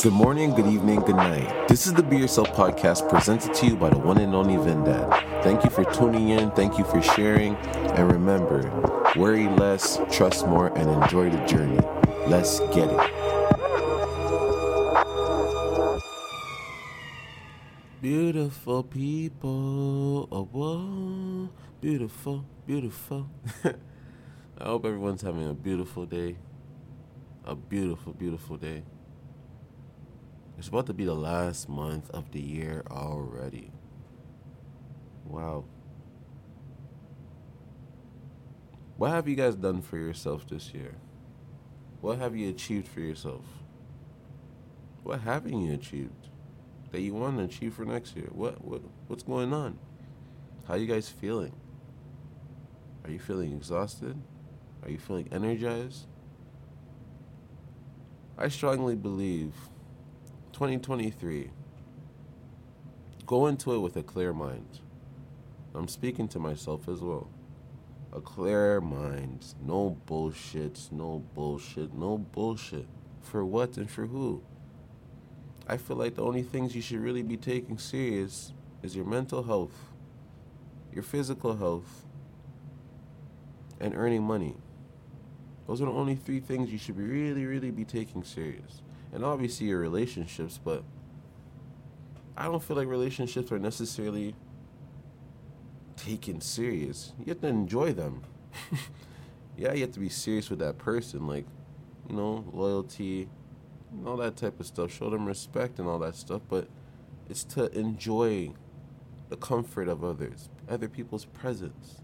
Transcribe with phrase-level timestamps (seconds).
[0.00, 1.66] Good morning, good evening, good night.
[1.66, 5.42] This is the Be Yourself podcast presented to you by the one and only Vendad.
[5.42, 8.70] Thank you for tuning in, thank you for sharing, and remember
[9.16, 11.80] worry less, trust more, and enjoy the journey.
[12.28, 13.10] Let's get it.
[18.00, 23.28] Beautiful people, oh, whoa, beautiful, beautiful.
[23.64, 26.36] I hope everyone's having a beautiful day.
[27.44, 28.84] A beautiful, beautiful day.
[30.58, 33.70] It's about to be the last month of the year already.
[35.24, 35.64] Wow.
[38.96, 40.96] What have you guys done for yourself this year?
[42.00, 43.44] What have you achieved for yourself?
[45.04, 46.28] What haven't you achieved
[46.90, 48.28] that you want to achieve for next year?
[48.32, 49.78] What what what's going on?
[50.66, 51.54] How you guys feeling?
[53.04, 54.20] Are you feeling exhausted?
[54.82, 56.06] Are you feeling energized?
[58.36, 59.54] I strongly believe
[60.58, 61.52] 2023,
[63.26, 64.80] go into it with a clear mind.
[65.72, 67.30] I'm speaking to myself as well.
[68.12, 69.54] A clear mind.
[69.64, 72.88] No bullshit, no bullshit, no bullshit.
[73.22, 74.42] For what and for who?
[75.68, 79.44] I feel like the only things you should really be taking serious is your mental
[79.44, 79.92] health,
[80.92, 82.04] your physical health,
[83.78, 84.56] and earning money.
[85.68, 89.24] Those are the only three things you should be really, really be taking serious and
[89.24, 90.82] obviously your relationships, but
[92.36, 94.34] I don't feel like relationships are necessarily
[95.96, 97.12] taken serious.
[97.18, 98.22] You have to enjoy them.
[99.56, 101.46] yeah, you have to be serious with that person, like,
[102.08, 103.28] you know, loyalty,
[104.06, 104.92] all that type of stuff.
[104.92, 106.68] Show them respect and all that stuff, but
[107.28, 108.52] it's to enjoy
[109.28, 112.02] the comfort of others, other people's presence.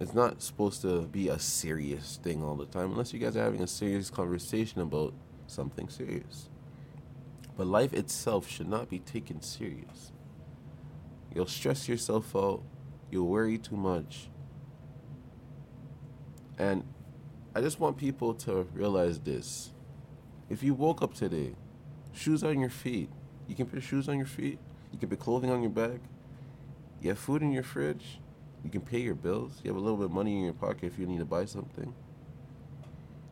[0.00, 3.44] It's not supposed to be a serious thing all the time, unless you guys are
[3.44, 5.14] having a serious conversation about
[5.46, 6.48] something serious.
[7.56, 10.12] But life itself should not be taken serious.
[11.32, 12.62] You'll stress yourself out,
[13.10, 14.28] you'll worry too much.
[16.58, 16.84] And
[17.54, 19.70] I just want people to realize this.
[20.50, 21.54] If you woke up today,
[22.12, 23.10] shoes on your feet,
[23.46, 24.58] you can put shoes on your feet,
[24.92, 26.00] you can put clothing on your back,
[27.00, 28.18] you have food in your fridge,
[28.64, 30.84] you can pay your bills, you have a little bit of money in your pocket
[30.84, 31.94] if you need to buy something,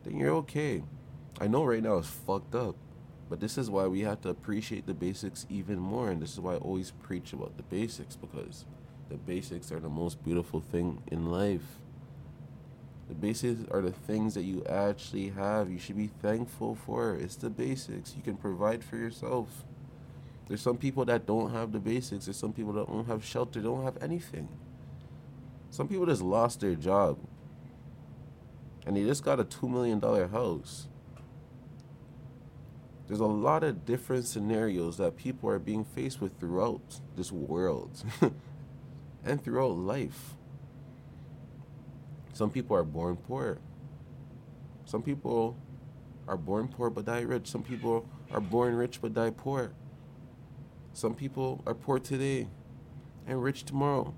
[0.05, 0.83] then you're okay.
[1.41, 2.77] I know right now it's fucked up,
[3.29, 6.11] but this is why we have to appreciate the basics even more.
[6.11, 8.67] And this is why I always preach about the basics because
[9.09, 11.81] the basics are the most beautiful thing in life.
[13.09, 15.71] The basics are the things that you actually have.
[15.71, 17.15] You should be thankful for.
[17.15, 18.15] It's the basics.
[18.17, 19.65] You can provide for yourself.
[20.49, 22.27] There's some people that don't have the basics.
[22.27, 24.49] There's some people that don't have shelter, don't have anything.
[25.73, 27.19] Some people just lost their job.
[28.87, 30.87] And they just got a $2 million house.
[33.09, 38.05] There's a lot of different scenarios that people are being faced with throughout this world
[39.25, 40.35] and throughout life.
[42.35, 43.59] Some people are born poor.
[44.85, 45.57] Some people
[46.29, 47.49] are born poor but die rich.
[47.49, 49.73] Some people are born rich but die poor.
[50.93, 52.49] Some people are poor today
[53.27, 54.15] and rich tomorrow.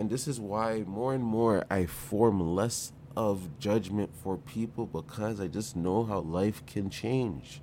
[0.00, 5.42] And this is why more and more I form less of judgment for people because
[5.42, 7.60] I just know how life can change.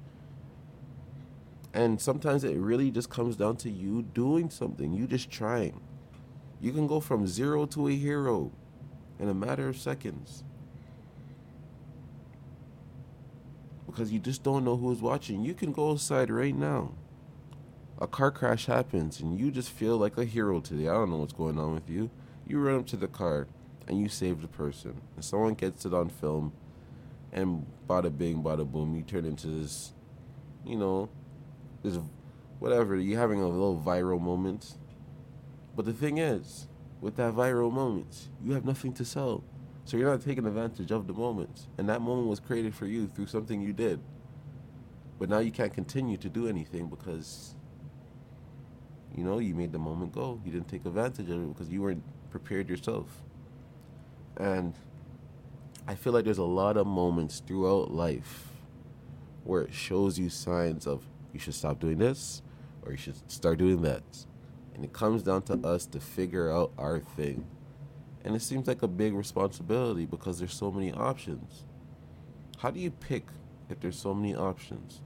[1.74, 5.82] And sometimes it really just comes down to you doing something, you just trying.
[6.62, 8.52] You can go from zero to a hero
[9.18, 10.44] in a matter of seconds.
[13.88, 15.42] Because you just don't know who's watching.
[15.42, 16.92] You can go outside right now.
[18.00, 20.88] A car crash happens and you just feel like a hero today.
[20.88, 22.12] I don't know what's going on with you.
[22.48, 23.48] You run up to the car
[23.88, 26.54] and you save the person, and someone gets it on film,
[27.32, 29.94] and bada bing, bada boom, you turn into this,
[30.66, 31.10] you know,
[31.84, 31.98] this
[32.60, 32.96] whatever.
[32.96, 34.76] You're having a little viral moment.
[35.76, 36.68] But the thing is,
[37.02, 39.44] with that viral moment, you have nothing to sell.
[39.86, 41.68] So you're not taking advantage of the moment.
[41.78, 44.00] And that moment was created for you through something you did.
[45.20, 47.56] But now you can't continue to do anything because,
[49.16, 50.42] you know, you made the moment go.
[50.44, 52.04] You didn't take advantage of it because you weren't
[52.38, 53.24] prepared yourself.
[54.38, 54.76] And
[55.88, 58.50] I feel like there's a lot of moments throughout life
[59.44, 61.04] where it shows you signs of
[61.34, 62.44] you should stop doing this
[62.84, 64.04] or you should start doing that.
[64.76, 67.48] And it comes down to us to figure out our thing.
[68.24, 71.64] And it seems like a big responsibility because there's so many options.
[72.60, 73.26] How do you pick
[73.70, 75.02] if there's so many options?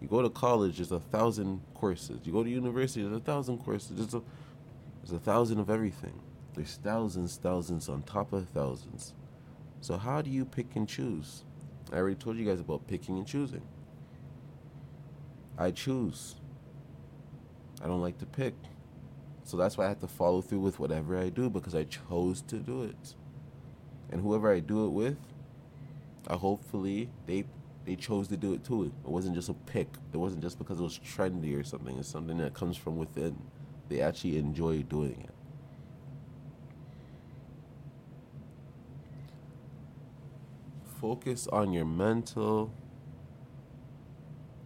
[0.00, 2.20] You go to college, there's a thousand courses.
[2.24, 3.96] You go to university, there's a thousand courses.
[3.96, 4.22] There's a,
[5.02, 6.20] there's a thousand of everything.
[6.54, 9.14] There's thousands, thousands on top of thousands.
[9.80, 11.44] So how do you pick and choose?
[11.92, 13.62] I already told you guys about picking and choosing.
[15.58, 16.36] I choose.
[17.82, 18.54] I don't like to pick.
[19.44, 22.42] So that's why I have to follow through with whatever I do because I chose
[22.42, 23.14] to do it.
[24.10, 25.18] And whoever I do it with,
[26.28, 27.44] I hopefully they
[27.84, 28.84] they chose to do it too.
[28.84, 29.88] It wasn't just a pick.
[30.12, 31.98] It wasn't just because it was trendy or something.
[31.98, 33.36] It's something that comes from within.
[33.88, 35.41] They actually enjoy doing it.
[41.02, 42.72] Focus on your mental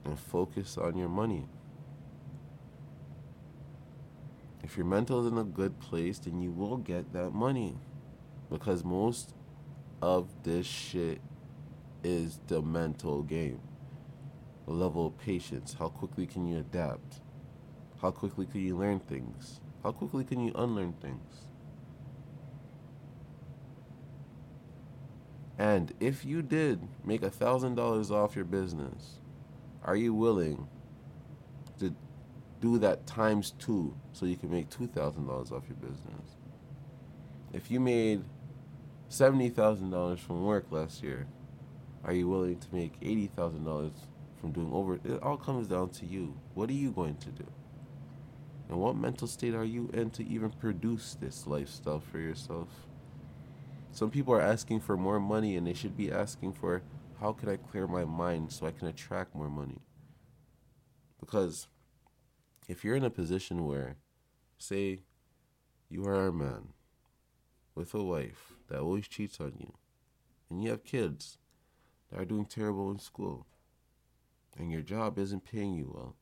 [0.05, 1.49] and focus on your money.
[4.63, 7.79] If your mental is in a good place, then you will get that money.
[8.51, 9.35] Because most
[10.03, 11.23] of this shit
[12.05, 13.63] is the mental game.
[14.67, 15.75] The level of patience.
[15.79, 17.23] How quickly can you adapt?
[18.03, 19.63] How quickly can you learn things?
[19.83, 21.47] How quickly can you unlearn things?
[25.59, 29.21] And if you did make a thousand dollars off your business,
[29.83, 30.69] are you willing
[31.79, 31.95] to
[32.61, 36.37] do that times two so you can make two thousand dollars off your business?
[37.53, 38.25] If you made
[39.09, 41.27] seventy thousand dollars from work last year,
[42.05, 43.93] are you willing to make eighty thousand dollars
[44.41, 44.97] from doing over?
[44.97, 46.39] It all comes down to you.
[46.55, 47.47] What are you going to do?
[48.69, 52.69] And what mental state are you in to even produce this lifestyle for yourself?
[53.97, 56.83] Some people are asking for more money and they should be asking for
[57.19, 59.79] how can I clear my mind so I can attract more money?
[61.19, 61.67] Because
[62.69, 63.97] if you're in a position where,
[64.59, 65.01] say,
[65.89, 66.75] you are a man
[67.75, 69.73] with a wife that always cheats on you,
[70.51, 71.39] and you have kids
[72.13, 73.47] that are doing terrible in school,
[74.59, 76.17] and your job isn't paying you well,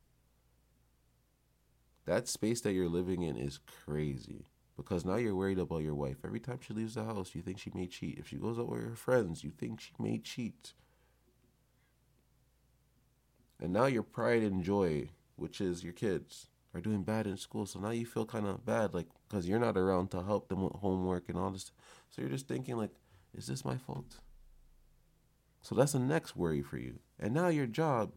[2.04, 4.44] that space that you're living in is crazy
[4.76, 6.16] because now you're worried about your wife.
[6.24, 8.18] Every time she leaves the house, you think she may cheat.
[8.18, 10.72] If she goes out with her friends, you think she may cheat.
[13.60, 17.66] And now your pride and joy, which is your kids, are doing bad in school.
[17.66, 20.62] So now you feel kind of bad, like, because you're not around to help them
[20.62, 21.70] with homework and all this.
[22.10, 22.90] So you're just thinking, like,
[23.32, 24.16] is this my fault?
[25.62, 26.98] So that's the next worry for you.
[27.18, 28.12] And now your job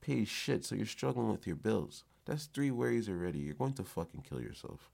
[0.00, 2.04] pays shit, so you're struggling with your bills.
[2.24, 3.38] That's three worries already.
[3.38, 4.90] You're going to fucking kill yourself.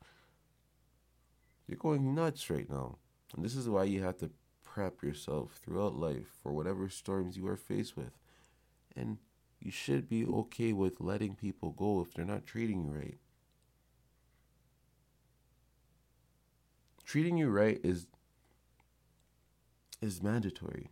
[1.66, 2.98] You're going nuts right now.
[3.34, 4.30] And this is why you have to
[4.62, 8.12] prep yourself throughout life for whatever storms you are faced with.
[8.94, 9.18] And
[9.60, 13.18] you should be okay with letting people go if they're not treating you right.
[17.04, 18.06] Treating you right is
[20.02, 20.90] is mandatory.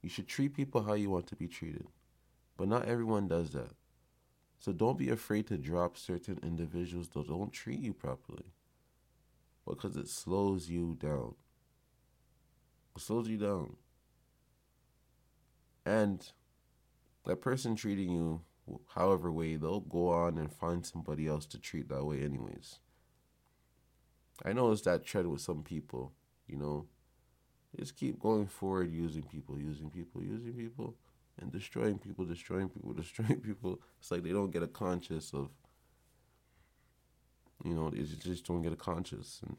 [0.00, 1.86] You should treat people how you want to be treated.
[2.56, 3.72] But not everyone does that.
[4.58, 8.52] So don't be afraid to drop certain individuals that don't treat you properly
[9.66, 11.34] because it slows you down.
[12.96, 13.76] It slows you down.
[15.84, 16.24] And
[17.24, 18.42] that person treating you
[18.94, 22.78] however way, they'll go on and find somebody else to treat that way, anyways.
[24.44, 26.12] I know it's that trend with some people,
[26.46, 26.86] you know.
[27.78, 30.94] Just keep going forward using people, using people, using people,
[31.40, 33.80] and destroying people, destroying people, destroying people.
[33.98, 35.50] It's like they don't get a conscious of
[37.64, 39.56] you know, they just don't get a conscious, and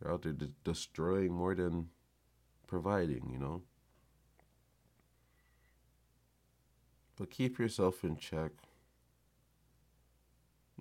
[0.00, 1.88] they're out there de- destroying more than
[2.66, 3.30] providing.
[3.32, 3.62] You know.
[7.16, 8.52] But keep yourself in check.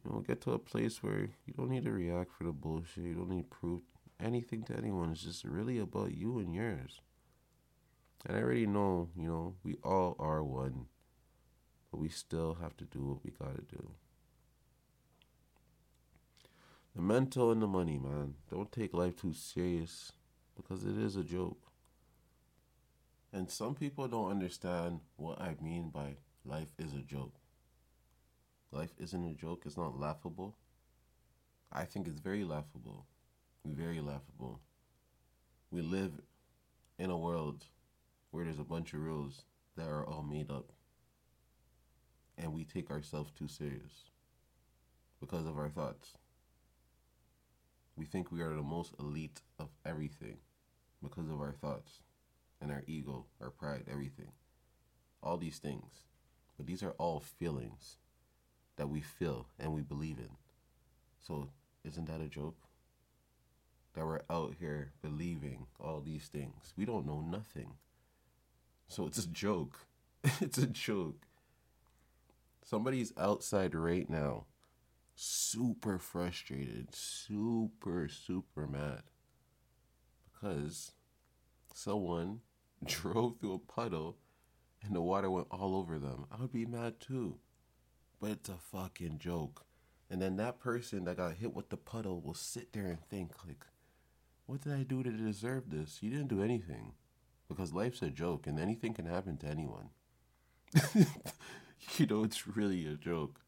[0.03, 3.03] You know, get to a place where you don't need to react for the bullshit.
[3.03, 3.81] You don't need proof
[4.19, 5.11] anything to anyone.
[5.11, 7.01] It's just really about you and yours.
[8.25, 10.85] And I already know, you know, we all are one,
[11.91, 13.91] but we still have to do what we gotta do.
[16.99, 18.33] The mental and the money, man.
[18.51, 20.11] Don't take life too serious
[20.57, 21.71] because it is a joke.
[23.31, 27.35] And some people don't understand what I mean by life is a joke.
[28.73, 30.57] Life isn't a joke, it's not laughable.
[31.71, 33.05] I think it's very laughable.
[33.65, 34.59] Very laughable.
[35.71, 36.19] We live
[36.97, 37.63] in a world
[38.31, 39.45] where there's a bunch of rules
[39.77, 40.73] that are all made up.
[42.37, 44.11] And we take ourselves too serious
[45.21, 46.11] because of our thoughts.
[47.99, 50.37] We think we are the most elite of everything
[51.03, 51.99] because of our thoughts
[52.61, 54.31] and our ego, our pride, everything.
[55.21, 56.05] All these things.
[56.55, 57.97] But these are all feelings
[58.77, 60.29] that we feel and we believe in.
[61.19, 61.49] So,
[61.83, 62.55] isn't that a joke?
[63.95, 66.73] That we're out here believing all these things.
[66.77, 67.73] We don't know nothing.
[68.87, 69.77] So, it's a joke.
[70.39, 71.25] it's a joke.
[72.63, 74.45] Somebody's outside right now
[75.21, 79.03] super frustrated, super, super mad
[80.31, 80.93] because
[81.73, 82.39] someone
[82.85, 84.17] drove through a puddle
[84.81, 87.37] and the water went all over them, I would be mad too.
[88.21, 89.65] But it's a fucking joke.
[90.09, 93.31] And then that person that got hit with the puddle will sit there and think,
[93.45, 93.65] like,
[94.45, 95.99] what did I do to deserve this?
[96.01, 96.93] You didn't do anything.
[97.49, 99.89] Because life's a joke and anything can happen to anyone.
[101.97, 103.41] you know, it's really a joke.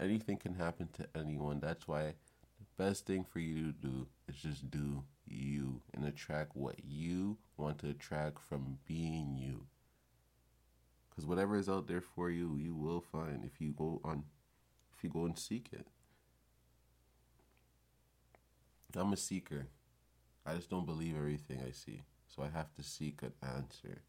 [0.00, 1.60] Anything can happen to anyone.
[1.60, 2.14] That's why
[2.58, 7.38] the best thing for you to do is just do you and attract what you
[7.56, 9.66] want to attract from being you.
[11.10, 14.24] Because whatever is out there for you, you will find if you go on,
[14.96, 15.86] if you go and seek it.
[18.96, 19.68] I'm a seeker.
[20.44, 22.02] I just don't believe everything I see.
[22.28, 24.02] So I have to seek an answer.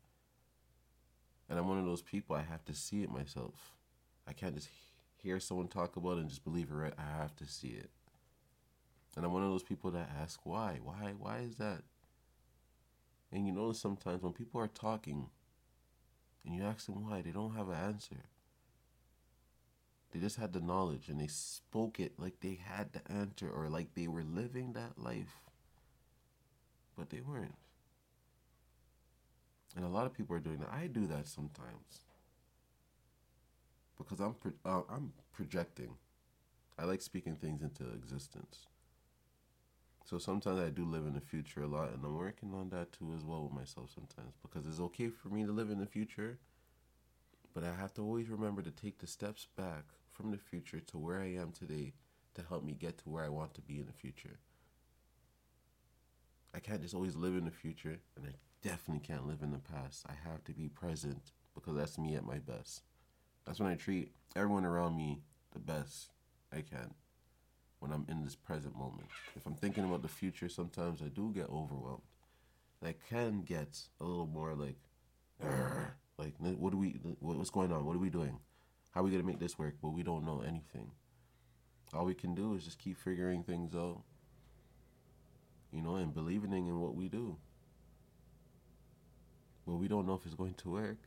[1.49, 3.75] And I'm one of those people, I have to see it myself.
[4.27, 4.69] I can't just
[5.23, 6.93] hear someone talk about it and just believe it right.
[6.97, 7.89] I have to see it.
[9.15, 10.79] And I'm one of those people that ask why?
[10.83, 11.13] Why?
[11.17, 11.83] Why is that?
[13.31, 15.27] And you notice sometimes when people are talking,
[16.45, 18.25] and you ask them why, they don't have an answer.
[20.11, 23.67] They just had the knowledge and they spoke it like they had the answer or
[23.67, 25.41] like they were living that life.
[26.95, 27.55] But they weren't.
[29.75, 30.69] And a lot of people are doing that.
[30.71, 32.03] I do that sometimes.
[33.97, 35.95] Because I'm pro- uh, I'm projecting.
[36.77, 38.67] I like speaking things into existence.
[40.05, 42.91] So sometimes I do live in the future a lot, and I'm working on that
[42.91, 45.85] too as well with myself sometimes because it's okay for me to live in the
[45.85, 46.39] future,
[47.53, 50.97] but I have to always remember to take the steps back from the future to
[50.97, 51.93] where I am today
[52.35, 54.39] to help me get to where I want to be in the future.
[56.53, 59.57] I can't just always live in the future, and I definitely can't live in the
[59.57, 60.05] past.
[60.07, 62.83] I have to be present because that's me at my best.
[63.45, 65.21] That's when I treat everyone around me
[65.51, 66.09] the best
[66.51, 66.93] I can
[67.79, 69.09] when I'm in this present moment.
[69.35, 72.01] If I'm thinking about the future, sometimes I do get overwhelmed.
[72.81, 74.77] And I can get a little more like,
[76.17, 77.85] like, what do we, what's going on?
[77.85, 78.39] What are we doing?
[78.91, 79.75] How are we gonna make this work?
[79.81, 80.91] But we don't know anything.
[81.93, 84.01] All we can do is just keep figuring things out,
[85.71, 87.35] you know, and believing in what we do.
[89.65, 90.97] Well, we don't know if it's going to work,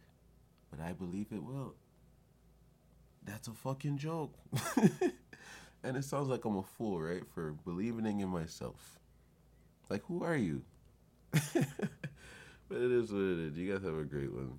[0.70, 1.74] but I believe it will.
[3.26, 4.34] That's a fucking joke.
[5.86, 7.22] And it sounds like I'm a fool, right?
[7.32, 8.98] For believing in myself.
[9.88, 10.62] Like, who are you?
[11.30, 11.44] but
[12.70, 13.56] it is what it is.
[13.56, 14.58] You guys have a great one.